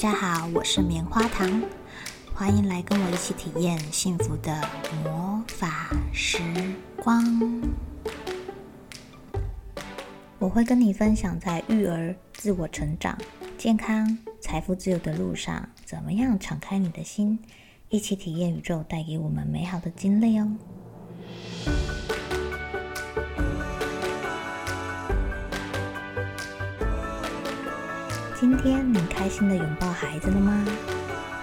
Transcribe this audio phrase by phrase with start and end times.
[0.00, 1.60] 大家好，我是棉花糖，
[2.32, 4.64] 欢迎来跟我一起体验幸福的
[5.02, 6.38] 魔法时
[7.02, 7.60] 光。
[10.38, 13.18] 我会跟你分享在育儿、自我成长、
[13.58, 17.36] 健康、财富自由的路上，怎么样敞开你的心，
[17.88, 20.48] 一起体验宇宙带给我们美好的经历哦。
[28.50, 30.64] 今天你开心的拥抱孩子了吗？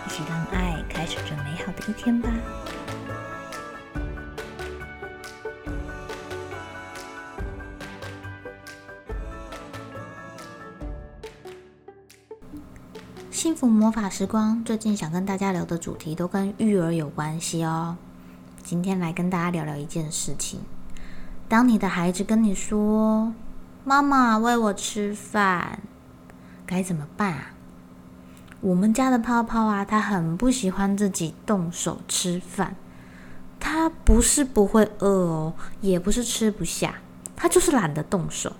[0.07, 2.31] 一起让爱开始这美好的一天吧。
[13.29, 17.95] 幸福魔法时光，最近想跟大家聊的主题都跟育儿有关系哦。
[18.63, 20.59] 今天来跟大家聊聊一件事情：
[21.47, 23.31] 当你的孩子跟你说
[23.85, 25.77] “妈妈喂我吃饭”。
[26.66, 27.52] 该怎么办啊？
[28.62, 32.76] 我们家的泡泡啊，他很不喜欢自己动手吃饭。
[33.60, 36.96] 他不是不会饿哦，也不是吃不下，
[37.36, 38.54] 他就是懒得动手。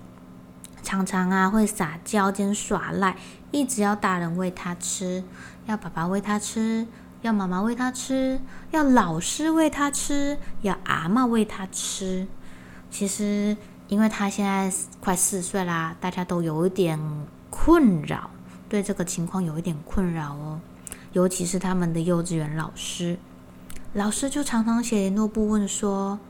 [0.82, 3.16] 常常啊会撒娇兼耍赖，
[3.50, 5.24] 一直要大人喂他吃，
[5.66, 6.86] 要爸爸喂他吃，
[7.22, 8.40] 要妈妈喂他吃，
[8.70, 12.26] 要老师喂他吃，要阿妈喂他吃。
[12.90, 13.56] 其实，
[13.88, 16.98] 因为他现在快四岁啦，大家都有一点。
[17.58, 18.30] 困扰，
[18.68, 20.60] 对这个情况有一点困扰哦，
[21.12, 23.18] 尤其是他们的幼稚园老师，
[23.94, 26.20] 老师就常常写联络簿问说：“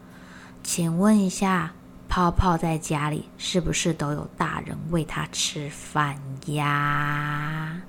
[0.63, 1.73] 请问一下，
[2.09, 6.17] 泡泡在家里是不是都有大人喂他吃饭
[6.47, 7.83] 呀？”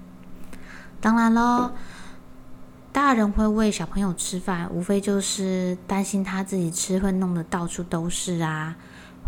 [0.99, 1.71] 当然喽，
[2.91, 8.75] 大人会喂小朋友吃饭，无非就是担心他自己吃会弄得到处都是啊，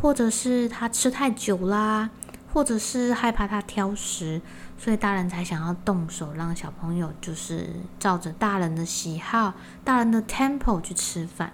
[0.01, 2.09] 或者是他吃太久啦。
[2.53, 4.41] 或者是害怕他挑食，
[4.77, 7.69] 所以大人才想要动手让小朋友就是
[7.99, 9.53] 照着大人的喜好、
[9.83, 11.53] 大人的 tempo 去吃饭。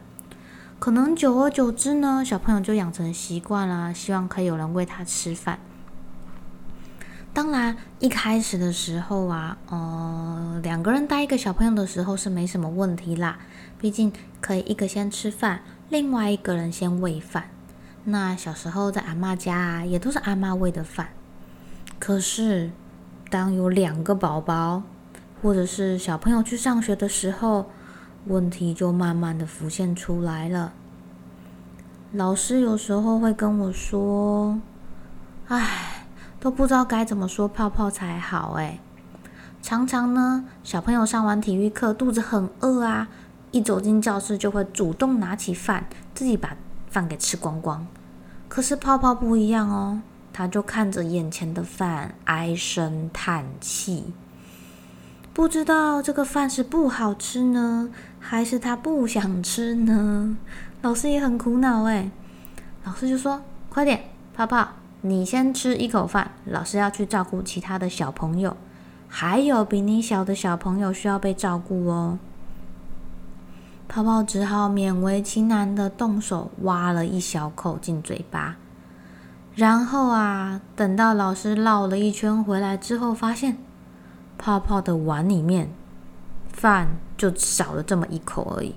[0.77, 5.59] 可能久而久之呢，小朋友就养成习惯了，希望可以有人喂他吃饭。
[7.33, 13.39] 当然，一开始的时候啊，呃，两个人带一个小朋友的时候是没什么问题啦，
[13.77, 17.49] 毕竟可以一个先吃饭，另外一个人先喂饭。
[18.07, 21.09] 那小时候在阿妈家啊，也都是阿妈喂的饭。
[21.97, 22.69] 可是，
[23.31, 24.83] 当有两个宝宝，
[25.41, 27.65] 或者是小朋友去上学的时候，
[28.27, 30.73] 问题就慢慢的浮现出来了。
[32.11, 34.59] 老师有时候会跟我说
[35.49, 36.05] ：“唉，
[36.39, 38.77] 都不知道该怎么说泡泡才好。”哎，
[39.63, 43.07] 常常呢，小朋友上完体育课肚子很饿啊，
[43.49, 46.55] 一走进教室就会主动拿起饭，自己把。
[46.95, 47.85] 饭给吃光光，
[48.47, 49.99] 可是泡泡不一样哦，
[50.31, 54.13] 他就看着眼前的饭，唉声叹气，
[55.33, 60.37] 不知道这个饭是不好吃呢，还是他不想吃呢？
[60.81, 62.09] 老师也很苦恼哎，
[62.85, 64.65] 老师就说：“快点，泡泡，
[65.01, 68.55] 你先吃一口饭，老师要去照顾其他的小朋友，
[69.09, 72.17] 还有比你小的小朋友需要被照顾哦。”
[73.87, 78.57] 泡泡只好勉为其难的动手挖了一小口进嘴巴，
[79.53, 83.57] 然后啊，等到老师绕了一圈回来之后，发现
[84.37, 85.69] 泡泡的碗里面
[86.51, 88.75] 饭就少了这么一口而已。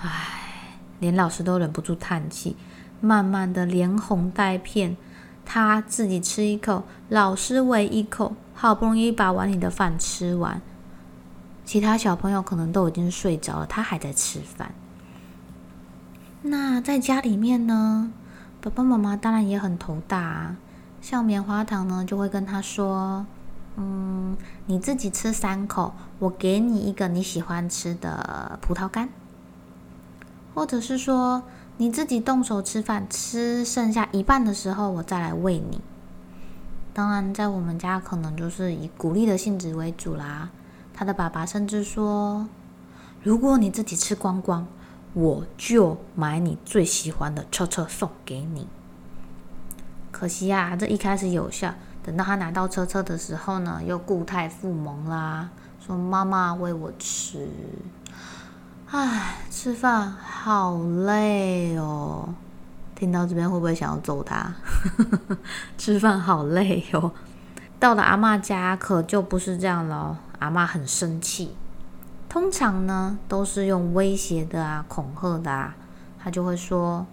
[0.00, 2.56] 唉，连老师都忍不住叹气，
[3.00, 4.96] 慢慢的连哄带骗，
[5.44, 10.60] 他自己吃一口，老师喂一口，好不容易把碗里的饭吃完。
[11.64, 14.72] 其他小朋友可能都已经睡着了，他还在吃饭。
[16.42, 18.12] 那在家里面呢，
[18.60, 20.56] 爸爸妈妈当然也很头大啊。
[21.00, 23.26] 像棉花糖呢，就会跟他说
[23.76, 24.36] ：“嗯，
[24.66, 29.08] 你自己吃三口，我给你一个你喜欢吃的葡萄干。”
[30.54, 31.42] 或者是说，
[31.78, 35.80] 你自己动手吃饭，吃剩下一半的时候，我再来喂你。
[36.92, 40.50] 当然，在我们家可能就是以鼓励的性质为主啦。
[40.94, 42.46] 他的爸爸甚至说
[43.22, 44.66] ：“如果你自己吃光光，
[45.12, 48.68] 我就买你最喜欢的车车送给你。”
[50.12, 51.74] 可惜呀，这一开始有效，
[52.04, 55.50] 等到他拿到车车的时候呢，又固态复萌啦，
[55.84, 57.48] 说：“妈妈喂我吃。”
[58.90, 62.32] 唉，吃饭好累哦。
[62.94, 64.54] 听到这边会不会想要揍他？
[65.76, 67.10] 吃饭好累哦。
[67.80, 70.16] 到了阿妈家，可就不是这样了。
[70.44, 71.56] 阿妈很生气，
[72.28, 75.74] 通常呢都是用威胁的啊、恐吓的啊。
[76.18, 77.06] 他就会说：“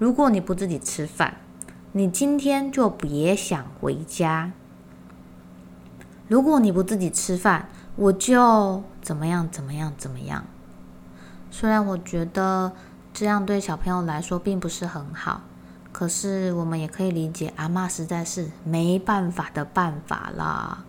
[0.00, 1.36] 如果你不自己吃饭，
[1.92, 4.52] 你今天就别想回家。
[6.28, 10.44] 如果你不自己吃饭，我就怎么样怎么样怎么样。
[11.50, 12.72] 虽然我觉得
[13.12, 15.42] 这样对小朋友来说并不是很好，
[15.92, 20.84] 可是我们也可以理解，阿妈实在是没办法的办法啦。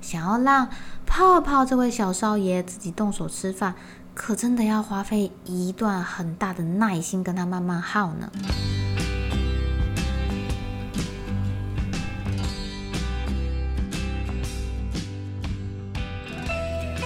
[0.00, 0.68] 想要让
[1.06, 3.74] 泡泡这位小少爷自己动手吃饭，
[4.14, 8.30] 可真的要花费一段很大的耐心跟他慢慢耗呢。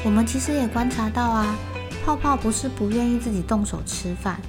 [0.05, 1.55] 我们其实也观察到啊，
[2.05, 4.41] 泡泡不是不愿意自己动手吃饭。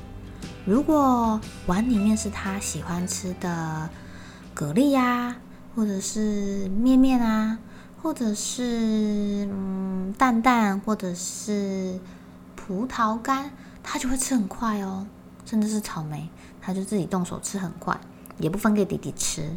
[0.66, 3.88] 如果碗里面是他喜欢吃的
[4.56, 5.36] 蛤蜊呀，
[5.76, 7.60] 或者是面面啊，
[8.04, 11.98] 或者是嗯蛋蛋，或者是
[12.54, 13.50] 葡萄干，
[13.82, 15.08] 他就会吃很快哦。
[15.46, 16.30] 甚至是草莓，
[16.62, 17.98] 他就自己动手吃很快，
[18.38, 19.50] 也不分给弟弟吃。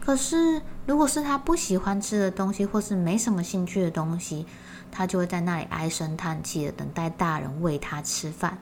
[0.00, 4.46] 可是如果是他不喜欢吃的东西，或是没什么兴趣的东西，
[4.92, 8.58] 他就会在那里唉声叹气的等待大人喂他吃饭，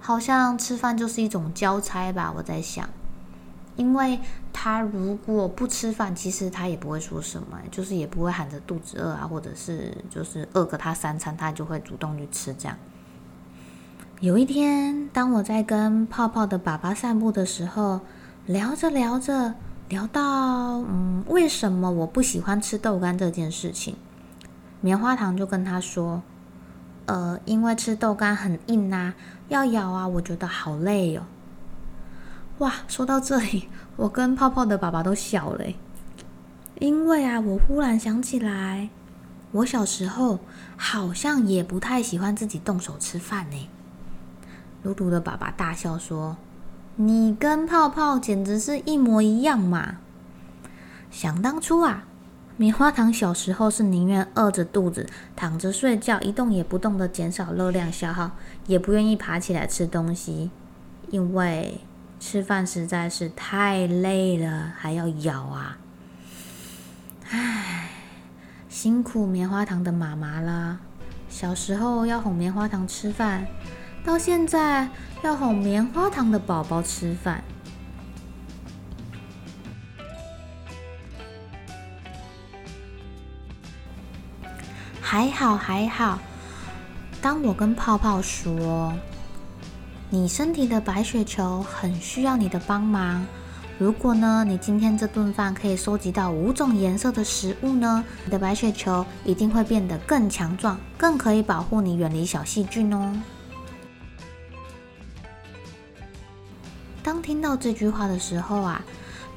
[0.00, 2.32] 好像吃饭就是一种交差吧。
[2.34, 2.88] 我在想，
[3.76, 4.18] 因为
[4.52, 12.76] 他如果不吃饭，其实他也不会说什么，就是也不会喊着肚子饿啊，或者是就是饿个他三餐，他就会主动去吃这样。
[14.20, 18.00] 有一天，当我在跟泡泡的爸爸散步的时候，
[18.46, 19.54] 聊着聊着，
[19.88, 23.96] 聊到嗯，为什么我不喜欢吃豆干这件事情。
[24.80, 26.22] 棉花糖就跟他说
[27.06, 29.14] ：“呃，因为吃豆干很硬呐，
[29.48, 31.22] 要咬啊，我觉得好累哦。”
[32.58, 35.64] 哇，说到这里，我跟泡泡的爸爸都笑了，
[36.78, 38.90] 因为啊，我忽然想起来，
[39.50, 40.38] 我小时候
[40.76, 43.68] 好像也不太喜欢自己动手吃饭呢。
[44.84, 46.36] 露露的爸爸大笑说
[46.94, 49.96] ：“你跟泡泡简直是一模一样嘛！
[51.10, 52.04] 想当初啊。”
[52.56, 58.30] 棉花糖小时候是宁愿饿着肚子躺着睡觉，一动也不动的减少热量消耗，
[58.68, 60.52] 也不愿意爬起来吃东西，
[61.10, 61.80] 因为
[62.26, 65.76] 吃饭实在是太累了，还要咬啊！
[67.28, 67.90] 唉，
[68.66, 70.78] 辛苦棉花糖的妈妈啦！
[71.28, 73.46] 小时候要哄棉花糖吃饭，
[74.02, 74.88] 到现在
[75.22, 77.44] 要哄棉花糖的宝宝吃饭。
[84.98, 86.18] 还好还好，
[87.20, 88.94] 当我跟泡泡说，
[90.14, 93.26] 你身体的白血球很需要你的帮忙。
[93.80, 103.12] 如果呢，你今天这顿饭可以收集到五种颜色的食物呢，你的白血球一定会变得更强壮，更可以保护你远离小细菌哦。
[107.02, 108.84] 当听到这句话的时候啊，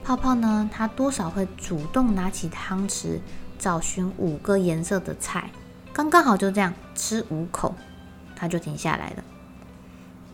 [0.04, 3.20] 泡泡呢，他多少会主动拿起汤匙。
[3.58, 5.50] 找寻五个颜色的菜，
[5.92, 7.74] 刚刚好就这样吃五口，
[8.36, 9.24] 他就停下来了。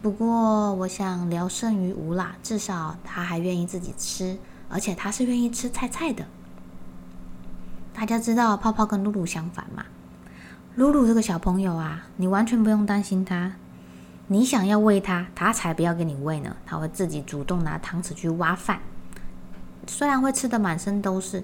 [0.04, 6.26] 不过我想聊胜于无啦，至少他还愿意自己吃，而且他是愿意吃菜菜的。
[7.94, 9.86] 大家知道泡泡跟露露相反嘛？
[10.76, 13.54] 露露这个小朋友啊，你完全不用担心他，
[14.28, 18.82] 你想要喂他，他才不要给你喂呢，他会自己主动拿汤匙去挖饭，
[19.88, 21.42] 虽然会吃的满身都是。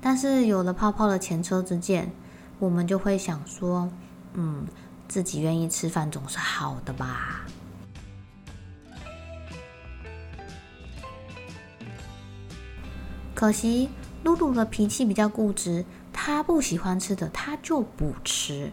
[0.00, 2.10] 但是有了泡泡的前车之鉴，
[2.58, 3.88] 我们就会想说，
[4.34, 4.66] 嗯，
[5.06, 7.42] 自己愿意吃饭总是好的吧。
[13.40, 13.88] 可惜
[14.22, 18.70] 露露的脾气比较固执，她不喜欢吃的，她就不吃。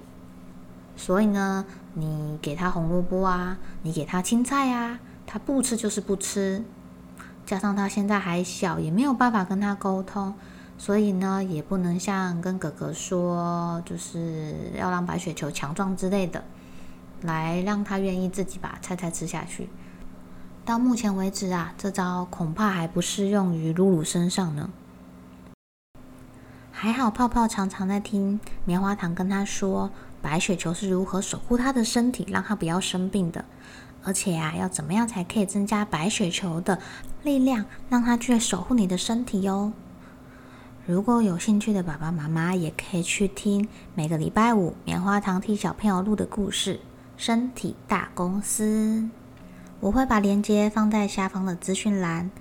[0.98, 6.66] 所以呢，你给她红萝卜啊，你给她青菜啊，她不吃就是不吃。
[7.46, 10.36] 加上她现在还小，也没有办法跟她沟通。
[10.78, 16.44] 所以呢，也不能像跟哥哥说，就是要让白雪球强壮之类的，
[17.22, 19.70] 来让她愿意自己把菜菜吃下去。
[20.68, 24.70] 到目前为止啊，这招恐怕还不适用于露露身上呢。
[26.74, 29.90] 还好泡泡常常在听棉花糖跟他说，
[30.22, 33.46] 白雪球是如何守护他的身体，让他不要生病的。
[34.04, 36.78] 而且啊，要怎么样才可以增加白雪球的
[37.24, 39.72] 力量，让他去守护你的身体哟。
[40.86, 46.76] 如果有兴趣的爸爸妈妈，也可以去听每个礼拜五棉花糖替小朋友录的故事
[47.16, 48.66] 《身体大公司》。
[49.79, 52.31] 我会把链接放在下方的资讯栏，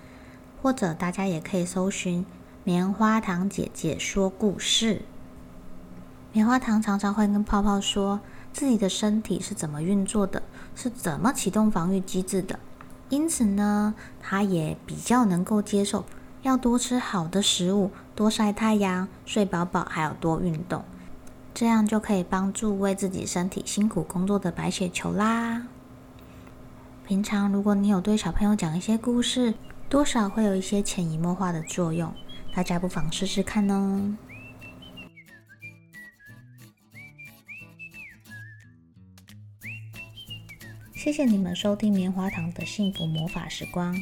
[0.63, 2.25] 或者大家也可以搜寻
[2.65, 5.03] “棉花糖姐姐说故事”。
[6.33, 8.21] 棉花糖常常会跟泡泡说
[8.53, 10.43] 自己的身体是怎么运作的，
[10.75, 12.59] 是怎么启动防御机制的，
[13.11, 16.05] 因此呢，他也比较能够接受。
[16.43, 20.85] 要多吃好的食物，多晒太阳，睡饱饱，还有多运动，
[21.53, 25.67] 这样就可以帮助为自己身体辛苦工作的白血球啦。
[27.07, 29.55] 平常如果你有对小朋友讲一些故事，
[29.89, 32.13] 多少会有一些潜移默化的作用，
[32.53, 34.13] 大家不妨试试看哦。
[40.97, 43.97] 谢谢你们收听棉花糖的幸福魔法时光，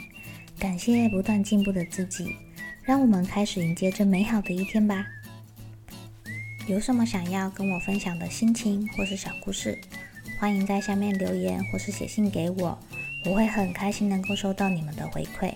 [0.59, 2.35] 感谢不断进步的自己，
[2.83, 5.05] 让我们开始迎接这美好的一天吧。
[6.67, 9.79] 有什么想要跟我分享的心情或是小故事，
[10.45, 12.79] 欢迎在下面留言或是写信给我，
[13.25, 15.55] 我会很开心能够收到你们的回馈。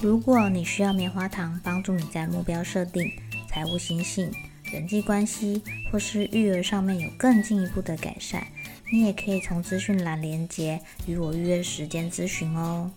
[0.00, 3.12] 如果你需要棉花糖帮助你在目标设定、
[3.46, 4.32] 财务心性、
[4.72, 5.62] 人际关系
[5.92, 8.46] 或是育儿上面有更进一步的改善。
[8.90, 12.90] 你也可以从资讯栏连接与我预约时间咨询哦。